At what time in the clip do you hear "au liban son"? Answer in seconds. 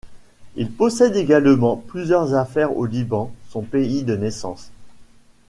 2.75-3.61